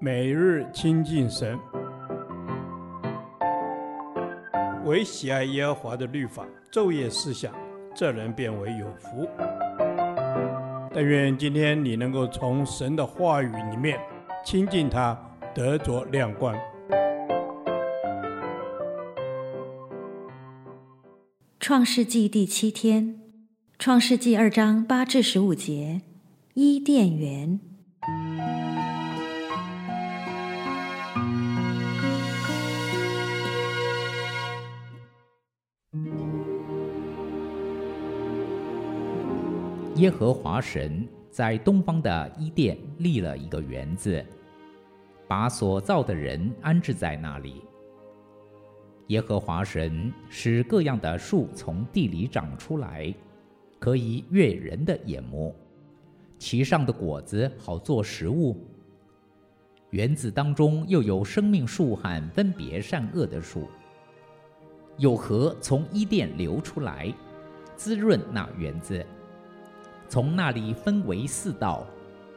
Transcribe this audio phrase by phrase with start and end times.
[0.00, 1.58] 每日亲近神，
[4.84, 7.54] 唯喜爱耶和华的律法，昼夜思想，
[7.94, 9.28] 这人便为有福。
[10.92, 13.98] 但愿今天你能够从神的话语里面
[14.44, 15.18] 亲近他，
[15.54, 16.54] 得着亮光。
[21.58, 23.18] 创世纪第七天，
[23.78, 26.02] 创世纪二章八至十五节，
[26.52, 27.58] 伊甸园。
[39.96, 44.24] 耶和华神在东方的伊甸立了一个园子，
[45.28, 47.62] 把所造的人安置在那里。
[49.06, 53.14] 耶和华神使各样的树从地里长出来，
[53.78, 55.54] 可以悦人的眼目，
[56.40, 58.56] 其上的果子好做食物。
[59.90, 63.68] 园子当中又有生命树和分别善恶的树。
[64.98, 67.14] 有河从伊甸流出来，
[67.76, 69.06] 滋润那园子。
[70.14, 71.84] 从那里分为四道，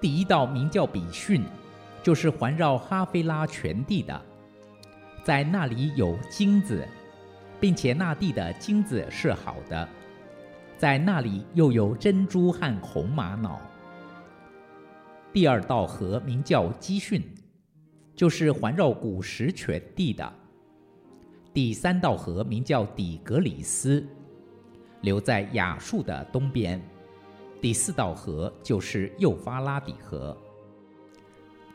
[0.00, 1.44] 第一道名叫比逊，
[2.02, 4.18] 就是环绕哈菲拉全地的。
[5.22, 6.88] 在那里有金子，
[7.60, 9.86] 并且那地的金子是好的。
[10.78, 13.60] 在那里又有珍珠和红玛瑙。
[15.30, 17.22] 第二道河名叫基逊，
[18.16, 20.32] 就是环绕古实全地的。
[21.52, 24.02] 第三道河名叫底格里斯，
[25.02, 26.80] 流在亚述的东边。
[27.60, 30.36] 第四道河就是幼发拉底河。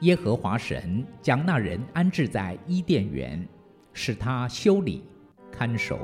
[0.00, 3.46] 耶和华神将那人安置在伊甸园，
[3.92, 5.02] 使他修理
[5.50, 5.98] 看守。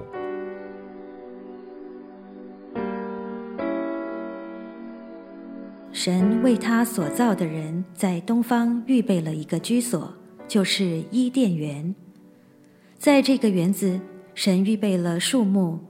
[5.92, 10.12] 神为他所造的人在东方预备了一个居所，
[10.46, 11.94] 就是伊甸园。
[12.98, 13.98] 在这个园子，
[14.34, 15.80] 神预备了树木，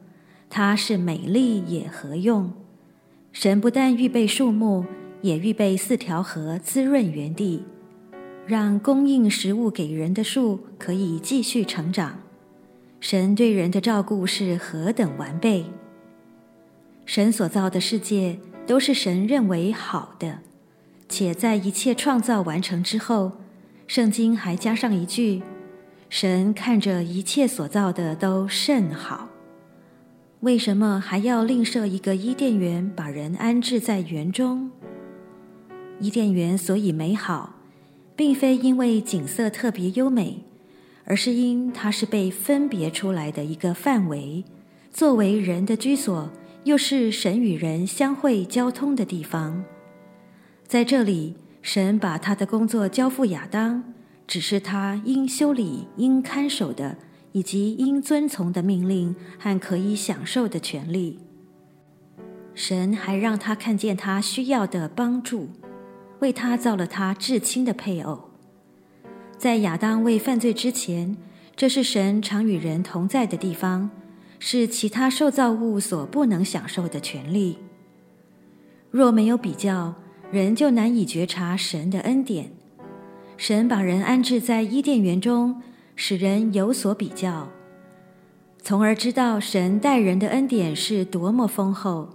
[0.49, 2.53] 它是美丽也合用。
[3.39, 4.87] 神不但预备树木，
[5.21, 7.63] 也预备四条河滋润园地。
[8.47, 12.21] 让供应食物给人的树可以继续成长。
[12.99, 15.67] 神对人的照顾是何等完备！
[17.05, 20.39] 神所造的世界都是神认为好的，
[21.07, 23.33] 且在一切创造完成之后，
[23.87, 25.43] 圣经还加上一句
[26.09, 29.29] ：“神看着一切所造的都甚好。”
[30.47, 34.71] 为什么还要另设一个伊甸园，把人安置在园中？
[35.99, 37.57] 伊甸园所以美好。
[38.15, 40.45] 并非因为景色特别优美，
[41.05, 44.45] 而是因它是被分别出来的一个范围，
[44.93, 46.31] 作为人的居所，
[46.63, 49.65] 又是神与人相会交通的地方。
[50.65, 53.83] 在这里，神把他的工作交付亚当，
[54.29, 56.97] 只是他应修理、应看守的，
[57.37, 61.19] 以及应遵从的命令和可以享受的权利。
[62.55, 65.51] 神还让他看见他需要的帮助。
[66.21, 68.31] 为他造了他至亲的配偶，
[69.37, 71.15] 在亚当未犯罪之前，
[71.55, 73.91] 这是神常与人同在的地方，
[74.39, 77.59] 是其他受造物所不能享受的权利。
[78.91, 79.95] 若没有比较，
[80.33, 82.53] 人就难以觉察神的恩典。
[83.37, 85.61] 神把人安置在伊甸园中，
[85.99, 87.49] 使人有所比较，
[88.63, 92.11] 从而知道神待人的恩典是多么丰厚。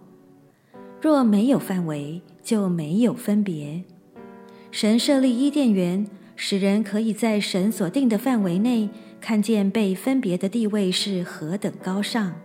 [1.01, 3.83] 若没有范围，就没有分别。
[4.69, 6.05] 神设立伊甸园，
[6.35, 8.87] 使人可以在神所定的范围内
[9.19, 12.35] 看见被分别的地位是何等高尚。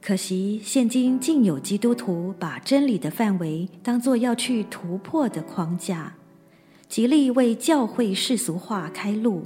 [0.00, 6.14] 可惜现今竟有基督徒把真理的范围当作要去突破的框架，
[6.88, 9.44] 极力为教会世俗化开路。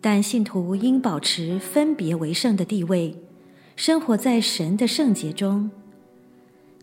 [0.00, 3.16] 但信徒应保持分别为圣的地位，
[3.76, 5.70] 生活在神的圣洁中。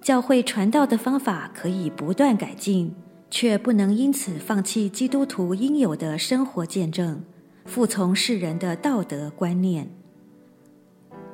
[0.01, 2.93] 教会传道的方法可以不断改进。
[3.31, 7.21] 却不能因此放弃基督徒应有的生活见证，
[7.65, 9.89] 服从世人的道德观念。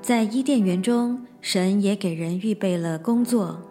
[0.02, 3.62] 在伊甸园中，神也给人预备了工作，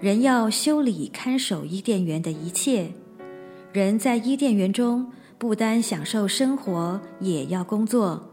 [0.00, 2.90] 人要修理看守伊甸园的一切。
[3.72, 5.10] 人在伊甸园中
[5.42, 8.30] 不单享受生活，也要工作，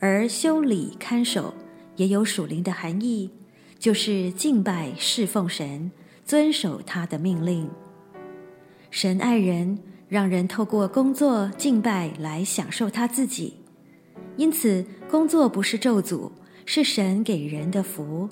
[0.00, 1.52] 而修理看守
[1.96, 3.30] 也有属灵的含义，
[3.78, 5.92] 就是敬拜侍奉神，
[6.24, 7.68] 遵守他的命令。
[8.90, 13.58] 神爱人，让人透过工作敬拜来享受他自己，
[14.38, 16.30] 因此工作不是咒诅，
[16.64, 18.26] 是神给人的福。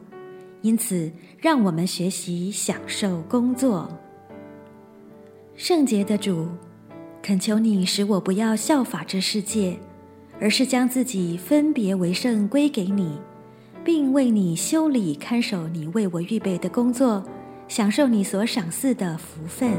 [0.62, 3.86] 因此，让我们学习享受工作。
[5.56, 6.48] 圣洁的主，
[7.24, 9.78] 恳求你使我不要效法这世界，
[10.38, 13.18] 而是将自己分别为圣归给你，
[13.82, 17.24] 并为你修理看守你为我预备的工作，
[17.66, 19.72] 享受你所赏赐的福分。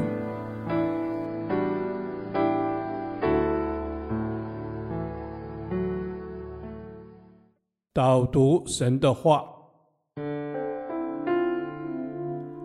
[7.92, 9.44] 导读神的话，《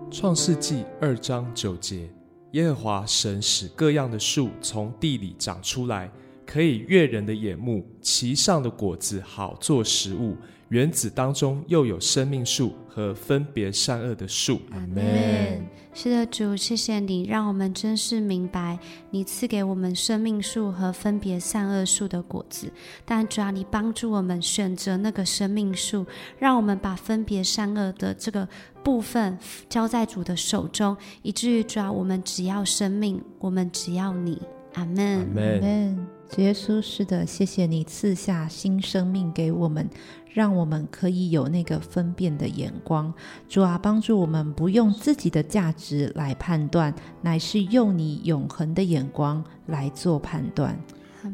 [0.09, 2.09] 创世纪》二章九节。
[2.51, 6.11] 耶和华神使各样的树从地里长出来，
[6.45, 10.35] 可以悦人的眼目，其上的果子好做食物。
[10.71, 14.61] 园子当中又有生命树和分别善恶的树。
[14.71, 15.65] 阿门。
[15.93, 18.79] 是的，主，谢谢你，让我们真是明白
[19.09, 22.71] 你赐给我们生命树和分别善恶树的果子。
[23.03, 26.05] 但主啊，你帮助我们选择那个生命树，
[26.39, 28.47] 让我们把分别善恶的这个
[28.81, 34.41] 部分交在主的手中，以至于主啊，我们只要生命，我们只要你。
[34.75, 35.19] 阿门。
[35.19, 36.07] 阿门。
[36.29, 39.89] 主耶稣，是的，谢谢你赐下新生命给我们。
[40.33, 43.13] 让我们可以有那个分辨的眼光，
[43.49, 50.79] 主啊，帮助我们不用自己的价值来判断，乃是用你永恒的眼光来做判断。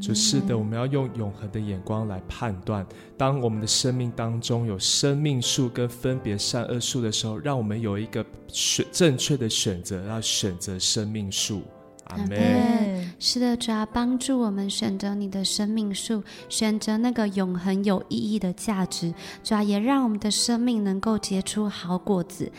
[0.01, 2.85] 就是的，我们要用永恒的眼光来判断。
[3.15, 11.61] 当我们的生命当中有生命树跟分别善恶树的时候，让我们有一个选正确的选择，要选择生命树。
[12.09, 13.11] 阿门。
[13.19, 19.13] 是的，主要帮助我们选择你的生命树，选择那个永恒有意义的价值。
[19.43, 22.51] 主要也让我们的生命能够结出好果子，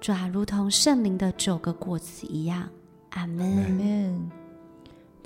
[0.00, 2.68] 主要如同圣灵的九个果子一样。
[3.10, 3.46] 阿门。
[3.62, 4.30] 阿门。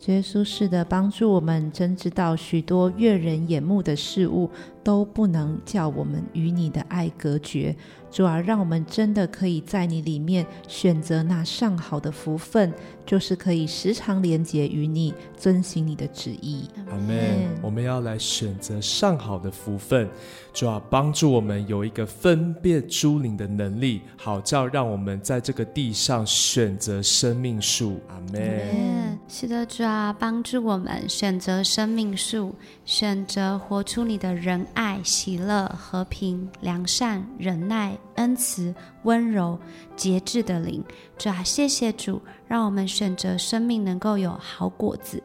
[0.06, 4.48] 耶稣是的，帮助我们真知道许多悦人眼目的事物
[4.86, 7.74] 都不能叫我们与你的爱隔绝。
[8.08, 12.72] 主啊，让我们真的可以在你里面选择那上好的福分，
[13.04, 16.70] 就是可以时常连接于你，遵行你的旨意。
[16.88, 17.48] 阿门。
[17.60, 20.08] 我们要来选择上好的福分，
[20.54, 28.00] 主啊，帮助我们有一个分辨诸灵的能力，好叫让我们在这个地上选择生命树。
[28.08, 29.18] 阿门。
[29.28, 32.54] 是的，主啊，帮助我们选择生命树，
[32.84, 37.98] 选择活出你的仁爱、喜乐、和平、良善、忍耐。
[38.16, 39.58] 恩慈、温柔、
[39.94, 40.82] 节制的灵，
[41.18, 42.18] 主啊，谢谢主，
[42.48, 45.22] 让我们选择生命能够有好果子。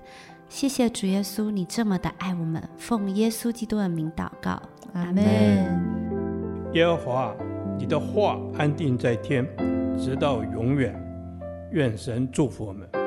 [0.50, 4.62] 谢谢主耶稣，你这么的爱我们，奉耶稣基督的名祷告，
[4.92, 5.24] 阿门。
[6.74, 7.34] 耶和华，
[7.80, 9.48] 你的话安定在天，
[9.98, 10.94] 直到永远。
[11.72, 13.01] 愿神祝福我们。